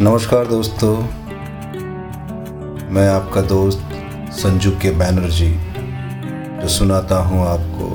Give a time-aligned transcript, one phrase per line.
[0.00, 0.96] नमस्कार दोस्तों।
[2.90, 3.88] मैं आपका दोस्त
[4.32, 5.50] संजू के बैनर्जी,
[6.62, 7.90] जो सुनाता हूँ आपको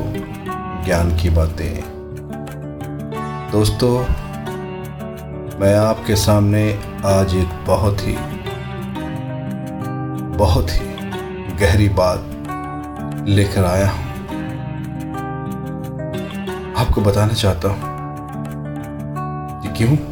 [0.86, 1.82] ज्ञान की बातें।
[3.52, 4.00] दोस्तों,
[5.60, 8.16] मैं आपके सामने आज एक बहुत ही
[10.38, 10.86] बहुत ही
[11.56, 14.06] गहरी बात लेकर आया हूँ।
[16.76, 17.82] आपको बताना चाहता हूँ
[19.62, 20.09] कि क्यों?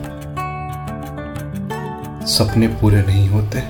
[2.37, 3.61] सपने पूरे नहीं होते।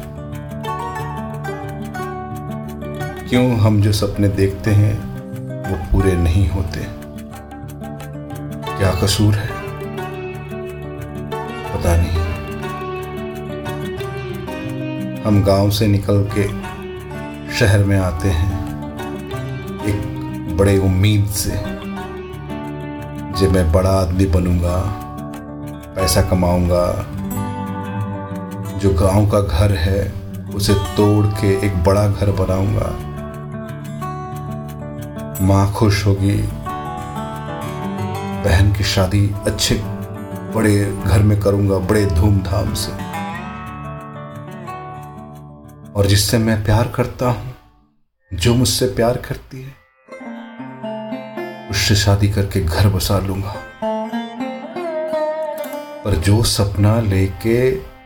[3.30, 4.94] क्यों हम जो सपने देखते हैं,
[5.70, 6.80] वो पूरे नहीं होते?
[8.78, 9.48] क्या कसूर है?
[11.74, 12.18] पता नहीं।
[15.22, 16.48] हम गाँव से निकल के
[17.54, 18.52] शहर में आते हैं,
[19.84, 20.02] एक
[20.58, 21.52] बड़े उम्मीद से।
[23.40, 24.78] जब मैं बड़ा आदमी बनूँगा,
[25.96, 27.14] पैसा कमाऊँगा
[28.78, 30.14] जो गाँव का घर है,
[30.56, 33.08] उसे तोड़ के एक बड़ा घर बनाऊँगा।
[35.42, 36.38] माँ खुश होगी।
[38.44, 39.76] बहन की शादी अच्छे,
[40.56, 42.92] बड़े घर में करूँगा, बड़े धूमधाम से।
[45.94, 47.56] और जिससे मैं प्यार करता हूँ,
[48.34, 49.76] जो मुझसे प्यार करती है,
[51.70, 53.56] उससे शादी करके घर बसा लूँगा।
[56.06, 57.97] पर जो सपना लेके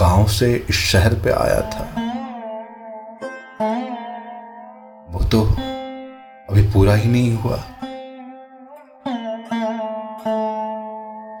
[0.00, 1.84] गाँव से इस शहर पे आया था।
[5.10, 5.42] वो तो
[6.50, 7.56] अभी पूरा ही नहीं हुआ।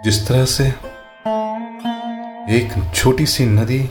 [0.04, 0.68] जिस तरह से
[2.56, 3.90] एक छोटी सी नदी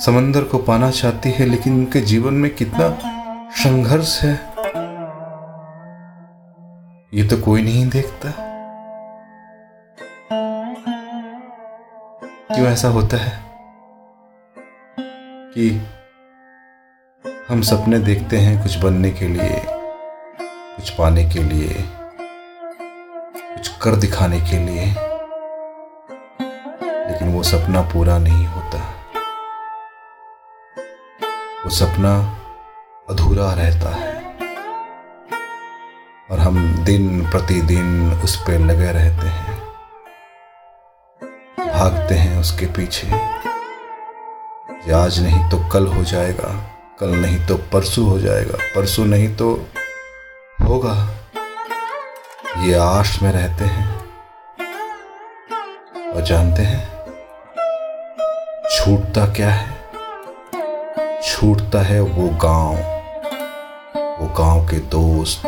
[0.00, 2.88] समंदर को पाना चाहती है, लेकिन उनके जीवन में कितना
[3.50, 4.34] संघर्ष है,
[7.14, 8.32] ये तो कोई नहीं देखता।
[12.54, 13.47] क्यों ऐसा होता है?
[15.58, 15.70] कि
[17.48, 19.62] हम सपने देखते हैं कुछ बनने के लिए,
[20.76, 21.74] कुछ पाने के लिए,
[23.56, 24.84] कुछ कर दिखाने के लिए,
[27.10, 28.78] लेकिन वो सपना पूरा नहीं होता।
[31.64, 32.40] वो सपना
[33.10, 34.14] अधूरा रहता है।
[36.30, 39.58] और हम दिन प्रतिदिन उस पर लगे रहते हैं,
[41.72, 43.47] भागते हैं उसके पीछे।
[44.84, 46.48] कि आज नहीं तो कल हो जाएगा,
[47.00, 49.50] कल नहीं तो परसों हो जाएगा, परसों नहीं तो
[50.60, 50.94] होगा।
[52.58, 53.86] ये आश में रहते हैं
[56.12, 56.86] और जानते हैं
[58.70, 59.76] छूटता क्या है?
[61.22, 62.74] छूटता है वो गाँव
[64.20, 65.46] वो गाँव के दोस्त,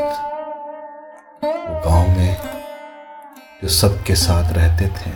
[1.44, 2.36] वो गाँव में
[3.62, 5.12] जो सबके साथ रहते थे,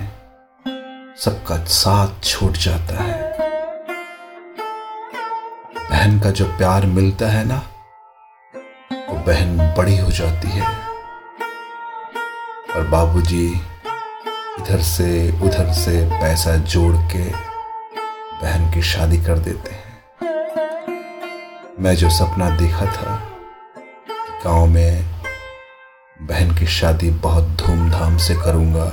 [1.17, 3.24] सबका साथ छूट जाता है।
[6.05, 7.57] बहन का जो प्यार मिलता है ना,
[9.09, 10.63] वो बहन बड़ी हो जाती है।
[12.77, 13.47] और बाबूजी
[14.59, 15.07] इधर से
[15.41, 17.23] उधर से पैसा जोड़ के
[18.43, 19.93] बहन की शादी कर देते हैं।
[21.81, 23.17] मैं जो सपना देखा था
[24.45, 25.05] गाँव में
[26.21, 28.91] बहन की शादी बहुत धूमधाम से करूँगा,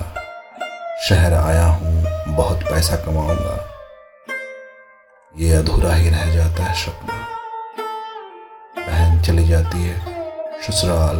[1.10, 2.04] शहर आया हूँ,
[2.36, 3.71] बहुत पैसा कमाऊँगा।
[5.36, 7.14] ये अधूरा ही रह जाता है सपना।
[8.88, 10.00] बहन चली जाती है,
[10.62, 11.18] ससुराल।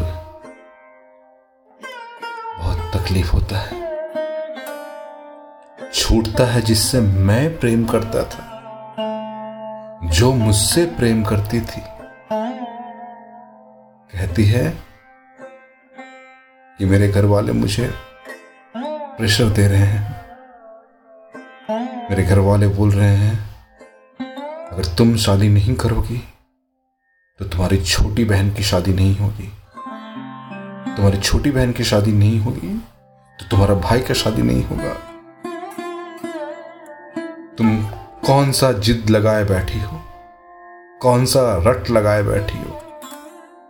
[2.58, 3.82] बहुत तकलीफ़ होता है।
[5.94, 8.62] छूटता है जिससे मैं प्रेम करता था,
[10.10, 11.82] जो मुझसे प्रेम करती थी।
[14.14, 14.84] कहती है
[16.78, 17.94] कि मेरे घर वाले मुझे
[19.18, 20.26] प्रेशर दे रहे हैं।
[22.10, 23.51] मेरे घर वाले बोल रहे हैं
[24.72, 26.18] अगर तुम शादी नहीं करोगी
[27.40, 29.48] तो तुम्हारी छोटी बहन की शादी नहीं होगी।
[30.96, 32.78] तुम्हारी छोटी बहन की शादी नहीं होगी
[33.40, 34.94] तो तुम्हारा भाई का शादी नहीं होगा।
[37.58, 37.86] तुम
[38.26, 40.02] कौन सा जिद लगाए बैठी हो?
[41.02, 42.82] कौन सा रट लगाए बैठी हो?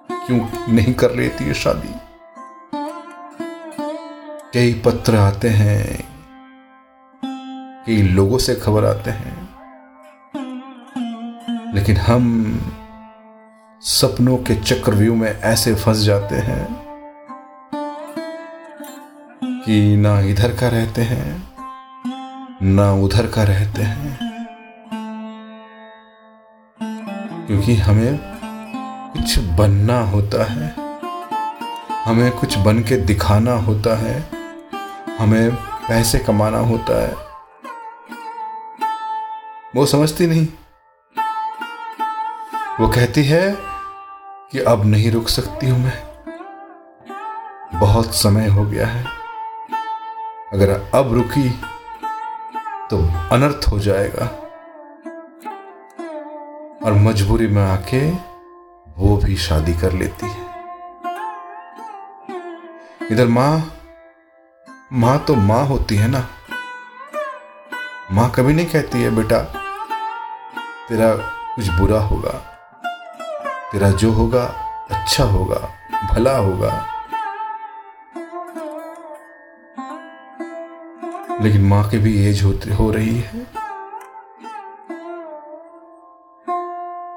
[0.09, 1.93] क्यों नहीं कर लेती है शादी?
[4.53, 6.03] कई पत्र आते हैं,
[7.85, 9.50] कई लोगों से खबर आते हैं।
[11.73, 12.55] लेकिन हम
[13.81, 16.67] सपनों के चक्रव्यूह में ऐसे फंस जाते हैं
[19.45, 21.53] कि ना इधर का रहते हैं,
[22.63, 24.31] ना उधर का रहते हैं।
[27.47, 28.19] क्योंकि हमें
[29.13, 30.75] कुछ बनना होता है,
[32.05, 34.29] हमें कुछ बन के दिखाना होता है,
[35.19, 37.15] हमें पैसे कमाना होता है।
[39.75, 40.47] वो समझती नहीं।
[42.81, 43.57] वो कहती है
[44.51, 46.03] कि अब नहीं रुक सकती हूँ मैं।
[47.79, 49.05] बहुत समय हो गया है।
[50.53, 51.49] अगर अब रुकी
[52.89, 52.97] तो
[53.31, 54.25] अनर्थ हो जाएगा।
[56.85, 58.11] और मजबूरी में आके
[58.97, 60.45] वो भी शादी कर लेती है।
[63.11, 63.73] इधर माँ
[64.93, 66.27] माँ तो माँ होती है ना।
[68.11, 69.39] माँ कभी नहीं कहती है, बेटा,
[70.89, 71.15] तेरा
[71.55, 72.50] कुछ बुरा होगा।
[73.71, 74.43] तेरा जो होगा
[74.91, 75.59] अच्छा होगा,
[76.13, 76.71] भला होगा।
[81.41, 83.45] लेकिन माँ की भी एज होती, हो रही है।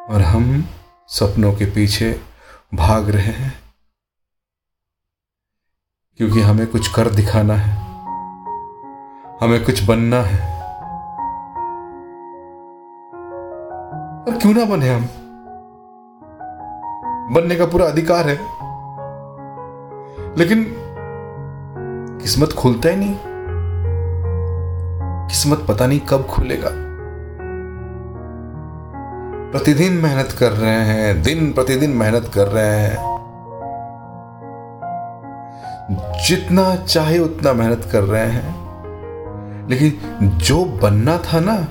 [0.08, 0.64] और हम
[1.08, 2.20] सपनों के पीछे
[2.74, 3.52] भाग रहे हैं,
[6.16, 7.76] क्योंकि हमें कुछ कर दिखाना है।
[9.42, 10.40] हमें कुछ बनना है।
[14.24, 15.08] और क्यों ना बने हम?
[17.30, 18.38] बनने का पूरा अधिकार है।
[20.38, 20.66] लेकिन
[22.22, 23.16] किस्मत खुलता ही नहीं।
[25.28, 26.68] किस्मत पता नहीं कब खुलेगा।
[29.50, 33.14] प्रतिदिन मेहनत कर रहे हैं, दिन प्रतिदिन मेहनत कर रहे हैं।
[36.28, 38.64] जितना चाहे उतना मेहनत कर रहे हैं।
[39.68, 41.68] लेकिन जो बनना था ना,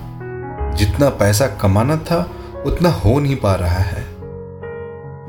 [0.71, 2.31] जितना पैसा कमाना था,
[2.65, 4.12] उतना हो नहीं पा रहा है।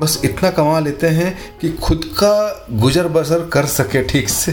[0.01, 4.51] बस इतना कमा लेते हैं कि खुद का गुजर बसर कर सके ठीक से।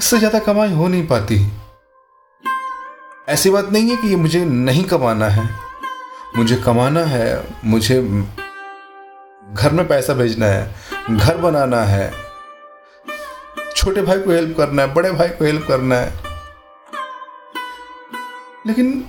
[0.00, 1.36] इससे ज़्यादा कमाई हो नहीं पाती।
[3.28, 5.48] ऐसी बात नहीं है कि ये मुझे नहीं कमाना है।
[6.36, 8.00] मुझे कमाना है, मुझे
[9.52, 10.74] घर में पैसा भेजना है,
[11.10, 12.10] घर बनाना है।
[13.76, 16.12] छोटे भाई को हेल्प करना है, बड़े भाई को हेल्प करना है।
[18.66, 19.04] लेकिन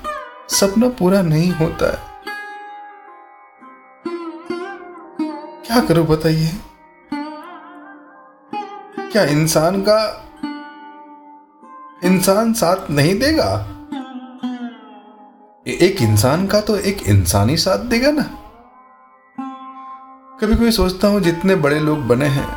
[0.49, 2.10] सपना पूरा नहीं होता है।
[5.71, 6.49] क्या करूँ बताइए?
[9.11, 9.99] क्या इंसान का
[12.03, 13.53] इंसान साथ नहीं देगा?
[15.67, 18.23] एक इंसान का तो एक इंसान ही साथ देगा ना?
[20.41, 22.47] कभी कभी सोचता हूँ जितने बड़े लोग बने हैं,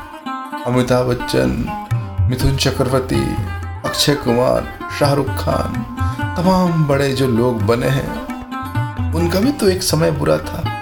[0.64, 1.56] अमिताभ बच्चन,
[2.30, 3.24] मिथुन चक्रवर्ती,
[3.84, 5.82] अक्षय कुमार, शाहरुख खान,
[6.36, 8.12] तमाम बड़े जो लोग बने हैं,
[9.14, 10.73] उनका भी तो एक समय बुरा था।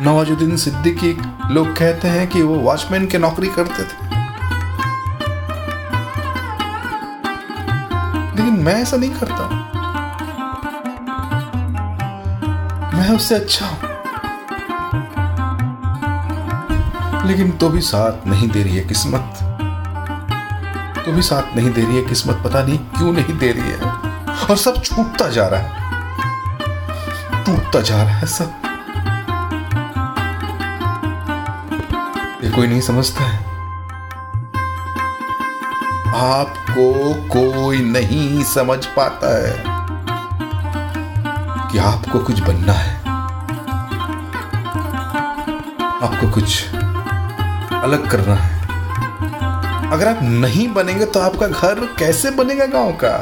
[0.00, 1.22] नवाजुद्दीन सिद्दीकी
[1.54, 4.06] लोग कहते हैं कि वो वॉचमैन की नौकरी करते थे।
[8.36, 9.48] लेकिन मैं ऐसा नहीं करता।
[12.94, 13.78] मैं उससे अच्छा हूँ।
[17.26, 19.34] लेकिन तो भी साथ नहीं दे रही है किस्मत।
[21.06, 23.80] तो भी साथ नहीं दे रही है किस्मत, पता नहीं क्यों नहीं दे रही है।
[24.50, 25.72] और सब छूटता जा रहा है।
[27.44, 28.65] टूटता जा रहा है सब।
[32.46, 33.38] ये कोई नहीं समझता है।
[36.14, 39.64] आपको कोई नहीं समझ पाता है
[41.72, 42.94] कि आपको कुछ बनना है।
[46.02, 46.74] आपको कुछ
[47.74, 53.16] अलग करना है। अगर आप नहीं बनेंगे तो आपका घर कैसे बनेगा गाँव का?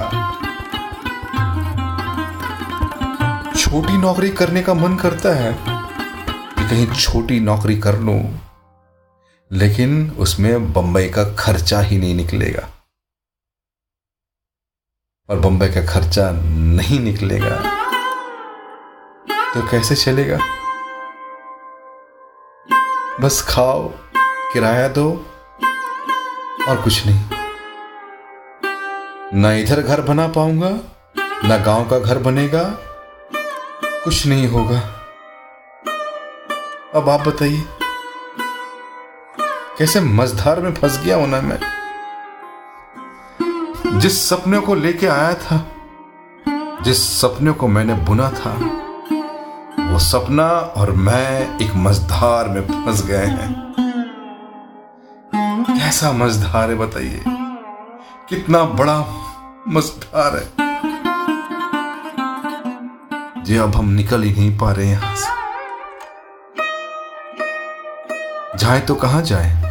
[3.57, 8.44] छोटी नौकरी करने का मन करता है कि कहीं छोटी नौकरी कर लूँ।
[9.55, 12.69] लेकिन उसमें बंबई का खर्चा ही नहीं निकलेगा।
[15.31, 16.31] और बंबई का खर्चा
[16.75, 17.57] नहीं निकलेगा।
[19.55, 20.39] तो कैसे चलेगा?
[23.21, 23.93] बस खाओ,
[24.53, 25.11] किराया दो
[26.69, 27.21] और कुछ नहीं।
[29.41, 30.71] ना इधर घर बना पाऊँगा,
[31.49, 32.65] ना गाँव का घर बनेगा,
[34.05, 34.81] कुछ नहीं होगा।
[36.95, 37.84] अब आप बताइए।
[39.79, 41.61] कैसे मझधार में फंस गया होना मैं।
[44.01, 45.67] जिस सपने को लेके आया था,
[46.83, 48.51] जिस सपने को मैंने बुना था,
[49.93, 53.75] वो सपना और मैं एक मझधार में फंस गए हैं।
[55.79, 57.25] कैसा मझधार है बताइए?
[58.29, 59.01] कितना बड़ा
[59.69, 60.53] मझधार है।
[63.45, 65.45] जी, अब हम निकल ही नहीं पा रहे यहाँ से।
[68.59, 69.64] जाए तो कहाँ जाए?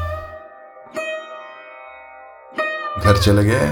[3.03, 3.71] घर चले गए।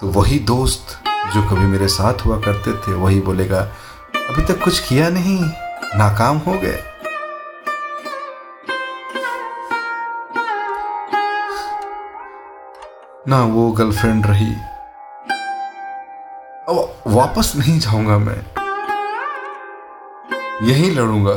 [0.00, 1.00] तो वही दोस्त
[1.34, 3.60] जो कभी मेरे साथ हुआ करते थे, वही बोलेगा,
[4.16, 5.40] अभी तक कुछ किया नहीं,
[5.98, 6.84] नाकाम हो गए।
[13.28, 14.52] ना वो गर्लफ्रेंड रही।
[16.68, 18.40] अब वापस नहीं जाऊँगा मैं।
[20.66, 21.32] यही लड़ूँगा।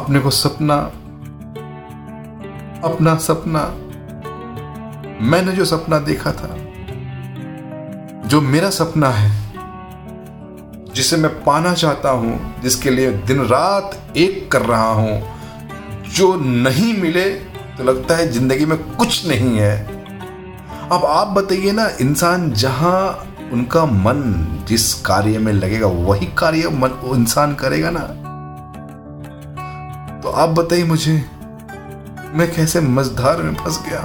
[0.00, 0.90] अपने को सपना
[2.84, 3.62] अपना सपना।
[5.20, 6.56] मैंने जो सपना देखा था,
[8.28, 9.30] जो मेरा सपना है,
[10.94, 15.22] जिसे मैं पाना चाहता हूँ, जिसके लिए दिन रात एक कर रहा हूँ,
[16.14, 17.30] जो नहीं मिले
[17.76, 19.76] तो लगता है ज़िंदगी में कुछ नहीं है।
[20.92, 24.22] अब आप बताइए ना, इंसान जहाँ उनका मन
[24.68, 28.06] जिस कार्य में लगेगा, वही कार्य मन इंसान करेगा ना?
[30.22, 31.39] तो आप बताइए मुझे।
[32.34, 34.00] मैं कैसे मजदार में फंस गया?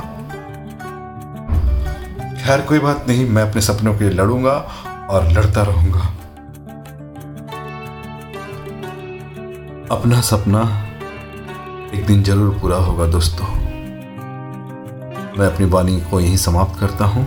[2.46, 4.52] खैर, कोई बात नहीं, मैं अपने सपनों के लिए लड़ूँगा
[5.10, 6.00] और लड़ता रहूँगा।
[9.96, 10.62] अपना सपना
[11.96, 13.48] एक दिन ज़रूर पूरा होगा, दोस्तों।
[15.40, 17.24] मैं अपनी वाणी को यहीं समाप्त करता हूँ।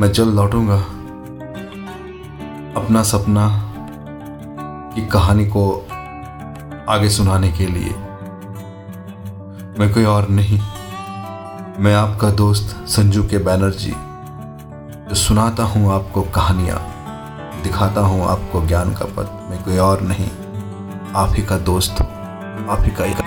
[0.00, 0.78] मैं जल्द लौटूँगा।
[2.80, 3.48] अपना सपना
[4.94, 5.86] की कहानी को
[6.88, 7.94] आगे सुनाने के लिए
[9.80, 10.58] मैं कोई और नहीं।
[11.78, 13.92] मैं आपका दोस्त संजू के बैनर्जी
[15.08, 16.80] जो सुनाता हूँ आपको कहानियाँ,
[17.64, 20.28] दिखाता हूँ आपको ज्ञान का पद, मैं कोई और नहीं।
[21.16, 23.19] आप ही का दोस्त, आप ही का एक